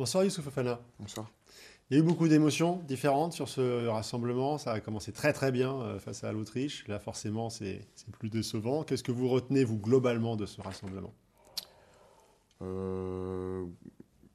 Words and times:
Bonsoir 0.00 0.24
Youssouf 0.24 0.46
Fofana. 0.46 0.80
Bonsoir. 0.98 1.30
Il 1.90 1.94
y 1.94 2.00
a 2.00 2.02
eu 2.02 2.06
beaucoup 2.06 2.26
d'émotions 2.26 2.78
différentes 2.88 3.34
sur 3.34 3.50
ce 3.50 3.86
rassemblement. 3.86 4.56
Ça 4.56 4.72
a 4.72 4.80
commencé 4.80 5.12
très 5.12 5.34
très 5.34 5.52
bien 5.52 5.78
euh, 5.78 5.98
face 5.98 6.24
à 6.24 6.32
l'Autriche. 6.32 6.88
Là, 6.88 6.98
forcément, 6.98 7.50
c'est 7.50 7.86
plus 8.12 8.30
décevant. 8.30 8.82
Qu'est-ce 8.82 9.02
que 9.02 9.12
vous 9.12 9.28
retenez, 9.28 9.62
vous, 9.62 9.76
globalement, 9.76 10.36
de 10.36 10.46
ce 10.46 10.62
rassemblement? 10.62 11.12
Euh, 12.62 13.66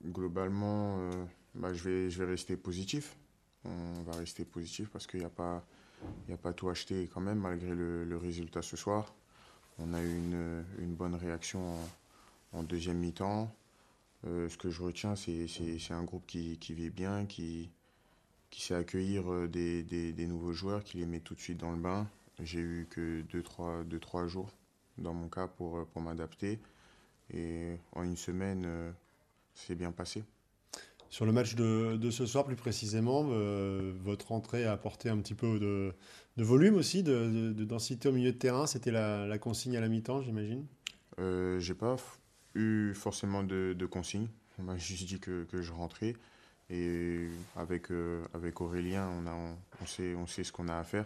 Globalement, 0.04 1.00
euh, 1.00 1.26
bah, 1.56 1.74
je, 1.74 1.90
vais, 1.90 2.10
je 2.12 2.20
vais 2.20 2.30
rester 2.30 2.58
positif. 2.58 3.18
On 3.64 4.04
va 4.04 4.16
rester 4.20 4.46
positif 4.46 4.92
parce 4.92 5.08
qu'il 5.08 5.22
n'y 5.22 5.26
a, 5.26 5.30
pas, 5.30 5.66
a 6.32 6.38
pas 6.38 6.54
tout 6.54 6.70
acheté 6.70 7.10
quand 7.12 7.22
même, 7.22 7.40
malgré 7.40 7.74
le, 7.74 8.18
résultat 8.18 8.62
ce 8.62 8.78
soir. 8.78 9.16
On 9.80 9.96
a 9.96 10.02
eu 10.04 10.16
une, 10.16 10.64
une 10.78 10.94
bonne 10.94 11.16
réaction 11.16 11.74
en 12.54 12.62
deuxième 12.62 13.00
mi-temps. 13.00 13.52
Euh, 14.28 14.50
ce 14.50 14.58
que 14.58 14.70
je 14.70 14.82
retiens, 14.82 15.16
c'est 15.16 15.48
un 15.92 16.04
groupe 16.04 16.26
qui, 16.26 16.58
qui, 16.58 16.74
vit 16.74 16.90
bien, 16.90 17.26
qui, 17.26 17.70
qui 18.50 18.62
sait 18.62 18.76
accueillir 18.76 19.32
euh, 19.32 19.48
des, 19.48 19.84
des, 19.84 20.14
des, 20.14 20.28
nouveaux 20.28 20.54
joueurs, 20.54 20.84
qui 20.84 20.98
les 20.98 21.06
met 21.06 21.20
tout 21.20 21.36
de 21.36 21.40
suite 21.40 21.58
dans 21.58 21.72
le 21.72 21.78
bain. 21.78 22.08
J'ai 22.42 22.60
eu 22.60 22.88
que 22.90 23.22
2-3 23.24 24.28
jours 24.28 24.50
dans 24.98 25.14
mon 25.14 25.30
cas 25.30 25.48
pour, 25.48 25.78
euh, 25.78 25.86
pour 25.86 26.02
m'adapter. 26.02 26.60
Et 27.34 27.78
en 27.94 28.04
une 28.04 28.18
semaine, 28.18 28.68
c'est 29.56 29.74
bien 29.74 29.92
passé. 29.92 30.24
Sur 31.10 31.26
le 31.26 31.32
match 31.32 31.56
de, 31.56 31.98
de, 31.98 32.12
ce 32.12 32.28
soir, 32.28 32.46
plus 32.46 32.56
précisément, 32.56 33.24
votre 34.04 34.32
entrée 34.32 34.66
a 34.66 34.74
apporté 34.74 35.10
un 35.10 35.18
petit 35.18 35.34
peu 35.34 35.58
de, 35.58 35.92
de 36.38 36.44
volume 36.44 36.76
aussi, 36.76 37.02
de, 37.02 37.52
densité 37.64 38.10
au 38.10 38.12
milieu 38.12 38.32
de 38.32 38.38
terrain. 38.38 38.68
C'était 38.68 38.92
la, 38.92 39.26
la, 39.26 39.40
consigne 39.40 39.76
à 39.76 39.82
la 39.82 39.88
mi-temps, 39.88 40.22
j'imagine? 40.22 40.68
Euh, 41.20 41.60
J'ai 41.60 41.74
pas 41.74 41.96
eu 42.56 42.94
forcément 42.94 43.44
de, 43.44 43.86
consignes. 43.86 44.30
On 44.60 44.64
m'a 44.64 44.78
juste 44.78 45.06
dit 45.06 45.20
que, 45.20 45.44
que, 45.46 45.62
je 45.62 45.72
rentrais. 45.72 46.16
Et 46.70 47.28
avec, 47.56 47.92
euh, 47.92 48.24
avec 48.34 48.62
Aurélien, 48.62 49.08
on, 49.10 49.28
a, 49.28 49.36
on, 49.82 49.86
sait, 49.86 50.16
on 50.16 50.26
sait 50.26 50.44
ce 50.44 50.52
qu'on 50.52 50.68
a 50.68 50.78
à 50.78 50.84
faire. 50.84 51.06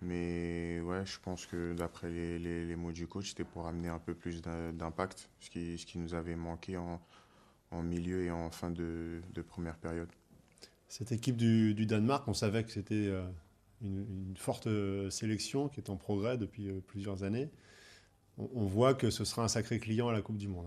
Mais 0.00 0.80
ouais, 0.80 1.04
je 1.06 1.18
pense 1.20 1.46
que 1.46 1.74
d'après 1.74 2.10
les, 2.10 2.38
les, 2.38 2.76
mots 2.76 2.92
du 2.92 3.06
coach, 3.06 3.30
c'était 3.30 3.44
pour 3.44 3.66
amener 3.66 3.88
un 3.88 3.98
peu 3.98 4.14
plus 4.14 4.42
d'impact, 4.42 5.30
ce 5.40 5.50
qui, 5.50 5.78
ce 5.78 5.86
qui 5.86 5.98
nous 5.98 6.14
avait 6.14 6.34
manqué 6.34 6.76
en, 6.76 7.00
en 7.70 7.82
milieu 7.82 8.24
et 8.24 8.30
en 8.30 8.50
fin 8.50 8.70
de, 8.70 9.20
de 9.32 9.42
première 9.42 9.76
période. 9.76 10.08
Cette 10.88 11.12
équipe 11.12 11.36
du, 11.36 11.72
du 11.74 11.86
Danemark, 11.86 12.26
on 12.26 12.34
savait 12.34 12.64
que 12.64 12.72
c'était 12.72 13.06
euh, 13.06 13.24
une, 13.80 14.04
une, 14.28 14.36
forte 14.36 14.66
euh, 14.66 15.08
sélection 15.08 15.68
qui 15.68 15.80
est 15.80 15.88
en 15.88 15.96
progrès 15.96 16.36
depuis 16.36 16.70
plusieurs 16.88 17.22
années 17.22 17.48
on, 18.54 18.66
voit 18.66 18.94
que 18.94 19.10
ce 19.10 19.24
sera 19.24 19.44
un 19.44 19.48
sacré 19.48 19.78
client 19.78 20.08
à 20.08 20.12
la 20.12 20.22
Coupe 20.22 20.38
du 20.38 20.48
Monde. 20.48 20.66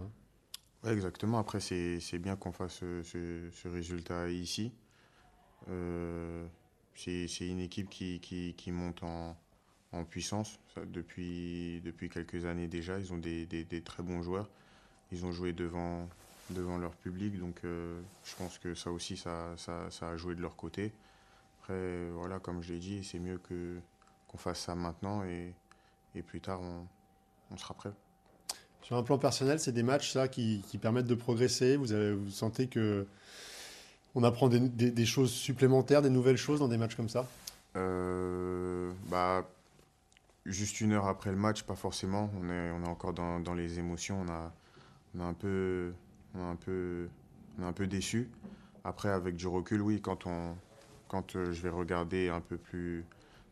Hein. 0.84 0.92
exactement. 0.92 1.40
Après, 1.40 1.60
c'est 1.60 2.20
bien 2.20 2.36
qu'on 2.36 2.52
fasse 2.52 2.80
ce, 2.80 3.68
résultat 3.68 4.30
ici. 4.30 4.72
Euh, 5.70 6.46
c'est 6.96 7.48
une 7.48 7.60
équipe 7.60 7.90
qui, 7.90 8.72
monte 8.72 9.04
en, 9.04 9.36
puissance 10.10 10.60
depuis, 10.88 11.82
quelques 12.12 12.46
années 12.46 12.68
déjà. 12.68 13.00
Ils 13.00 13.14
ont 13.14 13.18
des, 13.18 13.82
très 13.84 14.04
bons 14.04 14.22
joueurs. 14.22 14.50
Ils 15.12 15.26
ont 15.26 15.32
joué 15.32 15.54
devant, 15.54 16.08
leur 16.50 16.96
public. 16.96 17.38
Donc, 17.40 17.62
euh, 17.64 18.02
je 18.24 18.36
pense 18.36 18.58
que 18.58 18.76
ça 18.76 18.92
aussi, 18.92 19.18
ça, 19.18 19.56
a 20.02 20.18
joué 20.18 20.36
de 20.36 20.42
leur 20.42 20.56
côté. 20.56 20.94
Après, 21.60 22.10
voilà, 22.12 22.40
comme 22.40 22.62
je 22.62 22.74
l'ai 22.74 22.80
dit, 22.80 23.04
c'est 23.04 23.20
mieux 23.20 23.40
qu'on 23.40 24.38
fasse 24.38 24.60
ça 24.60 24.76
maintenant 24.76 25.24
et, 25.24 25.54
et 26.14 26.22
plus 26.22 26.40
tard, 26.40 26.62
on 27.52 27.58
sera 27.58 27.74
prêt. 27.74 27.92
Sur 28.82 28.98
un 28.98 29.04
plan 29.04 29.18
personnel, 29.18 29.60
c'est 29.60 29.72
des 29.72 29.84
matchs 29.84 30.12
ça, 30.12 30.28
qui, 30.28 30.64
permettent 30.80 31.08
de 31.08 31.16
progresser. 31.16 31.76
Vous, 31.76 31.92
avez, 31.92 32.14
vous 32.14 32.30
sentez 32.30 32.68
que 32.68 33.08
on 34.14 34.24
apprend 34.24 34.48
des, 34.48 35.06
choses 35.06 35.32
supplémentaires, 35.32 36.02
des 36.02 36.10
nouvelles 36.10 36.38
choses 36.38 36.60
dans 36.60 36.68
des 36.68 36.78
matchs 36.78 36.96
comme 36.96 37.10
ça? 37.10 37.28
Euh, 37.76 38.92
bah, 39.10 39.46
Juste 40.46 40.80
une 40.80 40.94
heure 40.94 41.08
après 41.08 41.32
le 41.32 41.38
match, 41.38 41.64
pas 41.64 41.74
forcément. 41.74 42.30
On 42.40 42.50
est, 42.50 42.72
on 42.72 42.84
est 42.84 42.88
encore 42.88 43.14
dans, 43.14 43.40
dans 43.40 43.56
les 43.56 43.80
émotions. 43.80 44.22
On 44.22 44.32
a, 44.32 44.54
on 45.16 45.22
a 45.22 45.24
un 45.24 45.34
peu, 45.34 45.92
on 46.36 46.42
a 46.42 46.46
un 46.46 46.56
peu, 46.56 47.10
on 47.58 47.64
est 47.64 47.66
un 47.66 47.74
peu 47.74 47.88
déçu. 47.88 48.30
Après, 48.84 49.10
avec 49.10 49.36
du 49.36 49.48
recul, 49.48 49.82
oui, 49.82 50.02
quand, 50.02 50.28
on, 50.28 50.56
quand 51.08 51.36
euh, 51.36 51.52
je 51.52 51.62
vais 51.64 51.70
regarder 51.70 52.30
un 52.30 52.42
peu 52.42 52.58
plus 52.58 53.04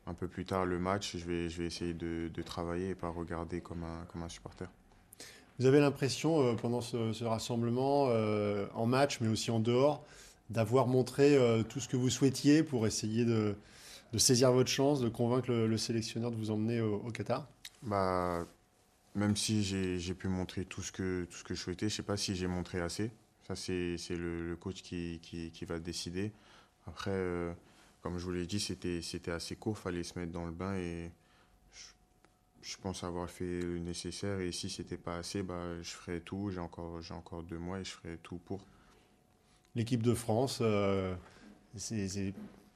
un 0.05 0.13
peu 0.13 0.27
plus 0.27 0.45
tard 0.45 0.65
le 0.65 0.79
match, 0.79 1.17
je 1.17 1.25
vais, 1.25 1.49
je 1.49 1.61
vais 1.61 1.67
essayer 1.67 1.93
de, 1.93 2.29
de 2.33 2.41
travailler 2.41 2.89
et 2.89 2.95
pas 2.95 3.09
regarder 3.09 3.61
comme 3.61 3.83
un, 3.83 4.05
comme 4.11 4.23
un 4.23 4.29
supporter. 4.29 4.67
Vous 5.59 5.65
avez 5.65 5.79
l'impression, 5.79 6.41
euh, 6.41 6.53
pendant 6.55 6.81
ce, 6.81 7.23
rassemblement, 7.23 8.07
euh, 8.09 8.65
en 8.73 8.85
match, 8.85 9.19
mais 9.21 9.27
aussi 9.27 9.51
en 9.51 9.59
dehors, 9.59 10.03
d'avoir 10.49 10.87
montré 10.87 11.35
euh, 11.35 11.63
tout 11.63 11.79
ce 11.79 11.87
que 11.87 11.95
vous 11.95 12.09
souhaitiez 12.09 12.63
pour 12.63 12.87
essayer 12.87 13.23
de, 13.23 13.55
de 14.13 14.17
saisir 14.17 14.51
votre 14.51 14.69
chance, 14.69 14.99
de 14.99 15.09
convaincre 15.09 15.51
le, 15.51 15.77
sélectionneur 15.77 16.31
de 16.31 16.35
vous 16.35 16.49
emmener 16.49 16.81
au, 16.81 17.11
Qatar? 17.11 17.47
Bah, 17.83 18.47
Même 19.15 19.35
si 19.35 19.63
j'ai 19.63 20.13
pu 20.15 20.27
montrer 20.27 20.65
tout 20.65 20.81
ce, 20.81 20.91
que, 20.91 21.25
tout 21.25 21.37
ce 21.37 21.43
que 21.43 21.53
je 21.53 21.61
souhaitais, 21.61 21.87
je 21.87 21.93
ne 21.93 21.97
sais 21.97 22.03
pas 22.03 22.17
si 22.17 22.35
j'ai 22.35 22.47
montré 22.47 22.81
assez. 22.81 23.11
Ça, 23.47 23.55
c'est 23.55 23.97
le, 24.09 24.49
le, 24.49 24.55
coach 24.55 24.81
qui, 24.81 25.19
qui, 25.21 25.51
qui, 25.51 25.65
va 25.65 25.77
décider. 25.77 26.31
Après 26.87 27.11
comme 28.03 28.17
je 28.17 28.25
vous 28.25 28.33
l'ai 28.33 28.45
dit, 28.45 28.59
c'était, 28.59 29.01
c'était 29.01 29.31
assez 29.31 29.55
court, 29.55 29.77
fallait 29.77 30.03
se 30.03 30.19
mettre 30.19 30.33
dans 30.33 30.45
le 30.45 30.51
bain 30.51 30.75
et 30.75 31.09
je, 32.61 32.77
pense 32.77 33.03
avoir 33.05 33.29
fait 33.29 33.61
le 33.61 33.79
nécessaire. 33.79 34.41
Et 34.41 34.51
si 34.51 34.69
c'était 34.69 34.97
pas 34.97 35.17
assez, 35.17 35.41
bah, 35.41 35.81
je 35.81 35.89
ferai 35.89 36.19
tout. 36.19 36.49
J'ai 36.51 36.59
encore, 36.59 37.01
j'ai 37.01 37.13
encore 37.13 37.43
deux 37.43 37.57
mois 37.57 37.79
et 37.79 37.85
je 37.85 37.91
ferai 37.91 38.17
tout 38.21 38.37
pour. 38.37 38.65
L'équipe 39.75 40.03
de 40.03 40.13
France, 40.13 40.59
euh, 40.61 41.15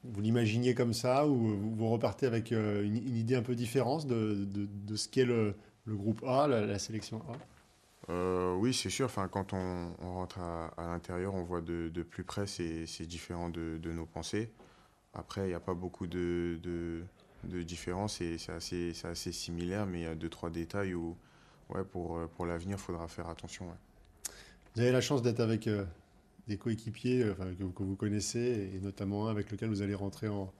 vous 0.03 0.21
l'imaginez 0.21 0.73
comme 0.73 0.93
ça 0.93 1.27
ou 1.27 1.35
vous, 1.75 1.89
repartez 1.89 2.25
avec 2.25 2.53
euh, 2.53 2.83
une, 2.83 2.95
idée 2.95 3.35
un 3.35 3.43
peu 3.43 3.53
différente 3.53 4.07
de, 4.07 4.45
de, 4.45 4.95
ce 4.95 5.09
qu'est 5.09 5.25
le, 5.25 5.55
le, 5.85 5.95
groupe 5.95 6.23
A, 6.25 6.47
la, 6.47 6.79
sélection 6.79 7.21
A? 7.29 8.11
Euh, 8.11 8.55
oui, 8.55 8.73
c'est 8.73 8.89
sûr. 8.89 9.05
Enfin, 9.07 9.27
quand 9.27 9.51
on, 9.51 9.91
on 9.99 10.13
rentre 10.13 10.39
à, 10.39 10.67
à 10.77 10.87
l'intérieur, 10.87 11.35
on 11.35 11.43
voit 11.43 11.61
de, 11.61 11.89
de, 11.89 12.03
plus 12.03 12.23
près, 12.23 12.47
c'est 12.47 13.05
différent 13.05 13.49
de, 13.49 13.91
nos 13.91 14.05
pensées. 14.05 14.49
Après, 15.13 15.45
il 15.45 15.49
n'y 15.49 15.53
a 15.53 15.59
pas 15.59 15.73
beaucoup 15.73 16.07
de, 16.07 16.59
de, 16.61 17.03
de 17.45 17.61
différences 17.63 18.21
et 18.21 18.37
c'est 18.37 18.51
assez, 18.51 18.93
assez 19.03 19.31
similaire, 19.31 19.85
mais 19.85 20.01
il 20.01 20.03
y 20.03 20.07
a 20.07 20.15
deux, 20.15 20.29
trois 20.29 20.49
détails 20.49 20.93
où, 20.93 21.15
ouais, 21.69 21.83
pour, 21.83 22.19
pour 22.35 22.45
l'avenir, 22.45 22.77
il 22.77 22.83
faudra 22.83 23.07
faire 23.07 23.29
attention. 23.29 23.67
Vous 24.77 24.83
avez 24.83 24.91
la 24.91 25.01
chance 25.01 25.23
d'être 25.23 25.39
avec 25.39 25.65
euh, 25.65 25.85
des 26.47 26.57
coéquipiers 26.57 27.23
euh, 27.23 27.33
que, 27.33 27.83
vous 27.83 27.95
connaissez 27.95 28.69
et 28.75 28.79
notamment 28.79 29.27
un 29.27 29.31
avec 29.31 29.51
lequel 29.51 29.69
vous 29.69 29.81
allez 29.81 29.95
rentrer 29.95 30.27
en, 30.27 30.53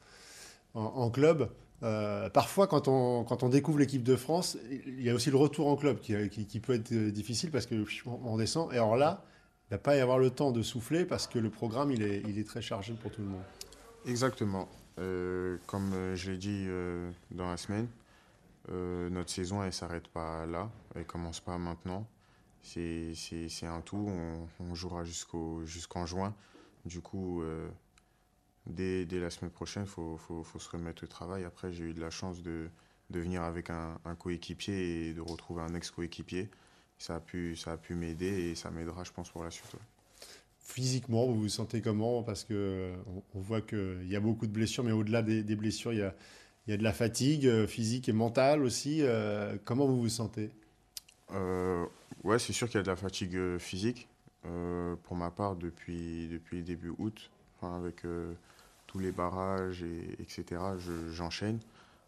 en, 0.74 1.12
club. 1.12 1.52
Euh, 1.84 2.28
parfois, 2.32 2.66
quand 2.66 2.88
on, 2.88 3.24
quand 3.24 3.44
on 3.44 3.50
découvre 3.50 3.78
l'équipe 3.78 4.02
de 4.02 4.16
France, 4.16 4.58
il 4.72 5.04
y 5.04 5.12
a 5.12 5.14
aussi 5.14 5.30
le 5.30 5.38
retour 5.38 5.68
en 5.68 5.76
club 5.76 6.00
qui, 6.00 6.30
qui, 6.30 6.60
peut 6.60 6.74
être 6.74 6.92
difficile 6.92 7.52
parce 7.52 7.68
qu'on 7.68 8.38
descend. 8.38 8.74
Et 8.74 8.78
alors 8.78 8.98
là, 8.98 9.24
il 9.70 9.76
va 9.76 9.78
pas 9.78 9.96
y 9.96 10.00
avoir 10.00 10.18
le 10.18 10.32
temps 10.32 10.52
de 10.52 10.64
souffler 10.64 11.06
parce 11.06 11.28
que 11.28 11.38
le 11.38 11.52
programme, 11.52 11.92
il 11.92 12.02
est, 12.02 12.24
il 12.28 12.40
est 12.40 12.48
très 12.48 12.64
chargé 12.64 12.94
pour 12.94 13.12
tout 13.12 13.22
le 13.22 13.28
monde. 13.28 13.44
Exactement. 14.08 14.70
Euh, 15.00 15.58
comme 15.68 15.94
euh, 15.94 16.16
je 16.16 16.32
l'ai 16.32 16.38
dit 16.38 16.66
euh, 16.68 17.12
dans 17.30 17.50
la 17.50 17.58
semaine, 17.58 17.88
notre 18.70 19.30
saison, 19.30 19.62
elle 19.62 19.68
ne 19.68 19.72
s'arrête 19.72 20.08
pas 20.08 20.46
là. 20.46 20.70
Elle 20.96 21.02
ne 21.02 21.08
commence 21.08 21.40
pas 21.40 21.58
maintenant. 21.58 22.08
C'est 22.62 23.14
un 23.64 23.82
tout. 23.82 24.10
On, 24.60 24.76
jouera 24.76 25.04
jusqu'en 25.06 26.06
juin. 26.06 26.36
Du 26.84 27.00
coup, 27.00 27.42
dès, 28.66 29.06
la 29.10 29.30
semaine 29.30 29.52
prochaine, 29.52 29.84
il 29.84 29.90
faut, 29.90 30.44
se 30.44 30.70
remettre 30.70 31.06
au 31.06 31.08
travail. 31.08 31.46
Après, 31.46 31.72
j'ai 31.72 31.86
eu 31.86 31.94
de 31.94 32.02
la 32.02 32.10
chance 32.10 32.42
de, 32.42 32.70
venir 33.10 33.44
avec 33.44 33.70
un, 33.70 33.98
coéquipier 34.20 35.08
et 35.08 35.14
de 35.14 35.22
retrouver 35.22 35.62
un 35.62 35.74
ex-coéquipier. 35.74 36.50
Ça 36.98 37.16
a 37.16 37.20
pu, 37.22 37.58
pu 37.82 37.96
m'aider 37.96 38.50
et 38.50 38.56
ça 38.56 38.70
m'aidera, 38.70 39.06
je 39.06 39.14
pense, 39.14 39.30
pour 39.30 39.46
la 39.46 39.52
suite. 39.52 39.78
Physiquement, 40.68 41.26
vous 41.26 41.40
vous 41.40 41.50
sentez 41.50 41.82
comment? 41.82 42.24
Parce 42.24 42.44
que 42.44 42.92
on, 43.34 43.40
voit 43.40 43.62
qu'il 43.62 44.06
y 44.06 44.18
a 44.18 44.20
beaucoup 44.20 44.46
de 44.46 44.52
blessures, 44.52 44.84
mais 44.84 44.92
au-delà 44.92 45.22
des, 45.22 45.56
blessures, 45.56 45.94
il 45.94 46.00
y, 46.00 46.02
a, 46.02 46.14
il 46.68 46.72
y 46.72 46.74
a, 46.74 46.78
de 46.78 46.84
la 46.84 46.92
fatigue 46.92 47.48
euh, 47.48 47.66
physique 47.66 48.10
et 48.10 48.14
mentale 48.14 48.62
aussi. 48.64 49.02
Euh, 49.02 49.58
comment 49.64 49.88
vous 49.88 50.02
vous 50.02 50.10
sentez? 50.10 50.52
Euh, 51.32 51.86
Ouais, 52.26 52.38
c'est 52.38 52.52
sûr 52.52 52.68
qu'il 52.68 52.76
y 52.76 52.80
a 52.80 52.84
de 52.84 52.90
la 52.90 52.98
fatigue 52.98 53.38
euh, 53.38 53.58
physique. 53.58 54.10
pour 55.04 55.16
ma 55.16 55.32
part, 55.32 55.56
depuis, 55.56 56.28
depuis 56.28 56.62
début 56.64 56.94
août, 56.98 57.32
avec 57.62 58.04
tous 58.88 59.00
les 59.00 59.14
barrages, 59.14 59.84
et, 59.84 60.22
etc., 60.22 60.62
j'enchaîne. 61.12 61.60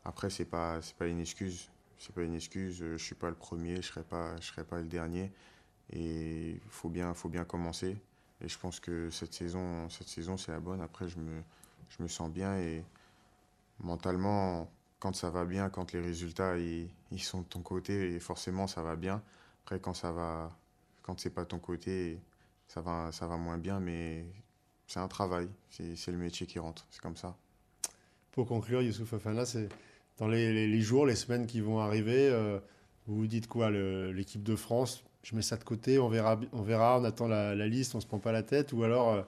Après, 0.03 0.29
ce 0.29 0.43
n'est 0.43 0.49
pas, 0.49 0.79
pas 0.97 1.07
une 1.07 1.21
excuse. 1.21 1.69
C'est 1.97 2.13
pas 2.13 2.23
une 2.23 2.35
excuse. 2.35 2.77
Je 2.77 2.97
suis 2.97 3.15
pas 3.15 3.29
le 3.29 3.35
premier, 3.35 3.77
je 3.77 3.87
serai, 3.87 4.03
pas, 4.03 4.35
je 4.41 4.47
serai 4.47 4.65
pas 4.65 4.79
le 4.79 4.87
dernier. 4.87 5.31
Et 5.93 6.59
faut 6.69 6.89
bien, 6.89 7.13
faut 7.13 7.29
bien 7.29 7.45
commencer. 7.45 7.95
Et 8.41 8.47
je 8.47 8.57
pense 8.57 8.79
que 8.79 9.09
cette 9.09 9.33
saison, 9.33 9.89
cette 9.89 10.07
saison 10.07 10.37
c'est 10.37 10.51
la 10.51 10.59
bonne. 10.59 10.81
Après, 10.81 11.07
je 11.07 11.17
me, 11.19 11.41
je 11.89 12.03
me 12.03 12.07
sens 12.07 12.31
bien 12.31 12.57
et 12.57 12.83
mentalement, 13.79 14.71
quand 14.99 15.15
ça 15.15 15.29
va 15.29 15.45
bien, 15.45 15.69
quand 15.69 15.93
les 15.93 16.01
résultats 16.01 16.57
ils, 16.57 16.89
ils 17.11 17.23
sont 17.23 17.41
de 17.41 17.47
ton 17.47 17.61
côté, 17.61 18.13
et 18.13 18.19
forcément 18.19 18.67
ça 18.67 18.81
va 18.81 18.95
bien. 18.95 19.21
Après, 19.63 19.79
quand 19.79 19.93
ça 19.93 20.11
va, 20.11 20.51
quand 21.03 21.19
c'est 21.19 21.29
pas 21.29 21.45
ton 21.45 21.59
côté, 21.59 22.19
ça 22.67 22.81
va, 22.81 23.11
ça 23.11 23.27
va 23.27 23.37
moins 23.37 23.57
bien, 23.57 23.79
mais 23.79 24.25
c'est 24.87 24.99
un 24.99 25.07
travail. 25.07 25.47
C'est 25.69 26.11
le 26.11 26.17
métier 26.17 26.47
qui 26.47 26.59
rentre. 26.59 26.85
C'est 26.89 27.01
comme 27.01 27.17
ça. 27.17 27.35
Pour 28.31 28.47
conclure, 28.47 28.81
Youssouf 28.81 29.09
Fofana, 29.09 29.45
c'est 29.45 29.69
dans 30.17 30.27
les, 30.27 30.81
jours, 30.81 31.05
les 31.05 31.15
semaines 31.15 31.47
qui 31.47 31.61
vont 31.61 31.79
arriver, 31.79 32.29
euh, 32.29 32.59
vous 33.07 33.17
vous 33.17 33.27
dites 33.27 33.47
quoi 33.47 33.71
L'équipe 33.71 34.43
de 34.43 34.55
France, 34.55 35.03
je 35.23 35.35
mets 35.35 35.41
ça 35.41 35.57
de 35.57 35.63
côté, 35.63 35.99
on 35.99 36.09
verra, 36.09 36.39
on, 36.53 36.61
verra, 36.61 36.99
on 36.99 37.03
attend 37.03 37.27
la, 37.27 37.67
liste, 37.67 37.95
on 37.95 37.99
se 37.99 38.07
prend 38.07 38.19
pas 38.19 38.31
la 38.31 38.43
tête, 38.43 38.73
ou 38.73 38.83
alors 38.83 39.13
euh, 39.13 39.21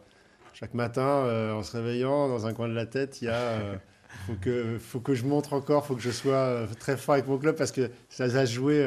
chaque 0.54 0.74
matin, 0.74 1.02
euh, 1.02 1.54
en 1.54 1.64
se 1.64 1.76
réveillant, 1.76 2.28
dans 2.28 2.46
un 2.46 2.54
coin 2.54 2.68
de 2.68 2.74
la 2.74 2.86
tête, 2.86 3.22
il 3.22 3.26
y 3.26 3.30
a 3.30 3.80
faut 4.26 4.36
que, 4.36 4.78
faut 4.78 5.00
que 5.00 5.14
je 5.16 5.26
montre 5.26 5.54
encore, 5.54 5.86
faut 5.86 5.96
que 5.96 6.02
je 6.02 6.12
sois 6.12 6.68
très 6.80 6.98
fort 6.98 7.14
avec 7.14 7.28
mon 7.28 7.38
club 7.38 7.56
parce 7.56 7.72
que 7.72 7.90
ça 8.10 8.30
se 8.30 8.52
jouer 8.52 8.86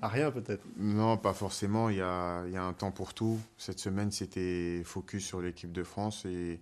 à 0.00 0.08
rien 0.08 0.30
peut-être. 0.30 0.64
Non, 0.78 1.18
pas 1.18 1.34
forcément. 1.34 1.90
Il 1.90 1.96
y 1.96 2.00
a, 2.00 2.46
y 2.46 2.56
a 2.56 2.62
un 2.62 2.72
temps 2.72 2.90
pour 2.90 3.12
tout. 3.12 3.38
Cette 3.58 3.78
semaine, 3.78 4.10
c'était 4.10 4.82
focus 4.84 5.26
sur 5.26 5.42
l'équipe 5.42 5.72
de 5.72 5.82
France 5.82 6.24
et 6.24 6.58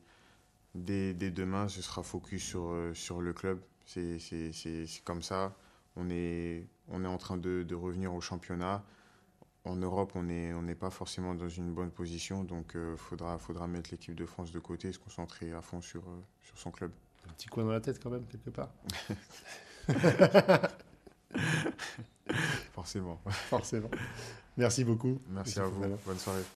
dès, 0.75 1.14
demain, 1.14 1.69
ce 1.69 1.82
sera 1.82 2.02
focus 2.02 2.42
sur, 2.42 2.75
sur 2.94 3.20
le 3.20 3.32
club. 3.32 3.60
C'est 3.87 4.19
comme 5.04 5.22
ça. 5.22 5.54
On 5.94 6.10
est, 6.10 6.66
on 6.88 7.04
est 7.04 7.08
en 7.08 7.19
train 7.19 7.37
de 7.37 7.75
revenir 7.75 8.12
au 8.12 8.20
championnat. 8.20 8.84
En 9.65 9.77
Europe, 9.77 10.12
on 10.15 10.23
n'est 10.23 10.55
on 10.55 10.65
pas 10.75 10.91
forcément 10.91 11.35
dans 11.35 11.49
une 11.49 11.73
bonne 11.73 11.91
position, 11.91 12.45
donc 12.45 12.73
il 12.75 12.81
euh, 12.81 12.97
faudra, 12.97 13.37
faudra 13.39 13.67
mettre 13.67 13.91
l'équipe 13.91 14.15
de 14.15 14.25
France 14.25 14.53
de 14.53 14.59
côté 14.59 14.89
et 14.89 14.93
se 14.93 14.99
concentrer 14.99 15.53
à 15.53 15.61
fond 15.61 15.83
sur, 15.83 16.01
euh, 16.01 16.23
sur 16.43 16.59
son 16.59 16.71
club. 16.71 16.93
Un 17.29 17.33
petit 17.33 17.49
coin 17.49 17.65
dans 17.65 17.73
la 17.73 17.81
tête 17.81 18.03
quand 18.03 18.09
même, 18.11 18.25
quelque 18.27 18.49
part. 18.51 18.71
Forcément. 22.73 23.21
Forcément. 23.29 23.91
Merci 24.57 24.85
beaucoup. 24.85 25.21
Merci 25.29 25.61
à 25.61 25.65
vous. 25.65 25.85
Bonne 26.07 26.19
soirée. 26.19 26.43